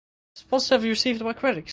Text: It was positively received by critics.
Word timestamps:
It 0.35 0.39
was 0.39 0.43
positively 0.49 0.89
received 0.89 1.23
by 1.23 1.33
critics. 1.33 1.69